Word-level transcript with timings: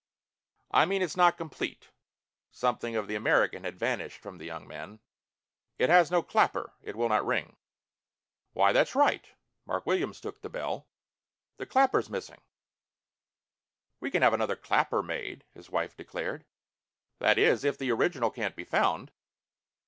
"I 0.71 0.87
mean 0.87 1.03
it 1.03 1.05
is 1.05 1.15
not 1.15 1.37
complete." 1.37 1.91
Something 2.49 2.95
of 2.95 3.07
the 3.07 3.13
American 3.13 3.63
had 3.63 3.77
vanished 3.77 4.17
from 4.19 4.39
the 4.39 4.45
young 4.47 4.67
man. 4.67 4.99
"It 5.77 5.91
has 5.91 6.09
no 6.09 6.23
clapper. 6.23 6.73
It 6.81 6.95
will 6.95 7.07
not 7.07 7.23
ring." 7.23 7.55
"Why, 8.53 8.73
that's 8.73 8.95
right." 8.95 9.29
Mark 9.63 9.85
Williams 9.85 10.19
took 10.19 10.41
the 10.41 10.49
bell. 10.49 10.87
"The 11.57 11.67
clapper's 11.67 12.09
missing." 12.09 12.41
"We 13.99 14.09
can 14.09 14.23
have 14.23 14.33
another 14.33 14.55
clapper 14.55 15.03
made," 15.03 15.45
his 15.53 15.69
wife 15.69 15.95
declared. 15.95 16.45
"That 17.19 17.37
is, 17.37 17.63
if 17.63 17.77
the 17.77 17.91
original 17.91 18.31
can't 18.31 18.55
be 18.55 18.63
found?" 18.63 19.11